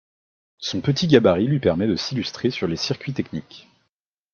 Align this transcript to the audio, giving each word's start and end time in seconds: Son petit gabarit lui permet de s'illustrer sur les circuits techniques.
Son 0.57 0.81
petit 0.81 1.05
gabarit 1.05 1.45
lui 1.45 1.59
permet 1.59 1.85
de 1.85 1.95
s'illustrer 1.95 2.49
sur 2.49 2.67
les 2.67 2.75
circuits 2.75 3.13
techniques. 3.13 3.69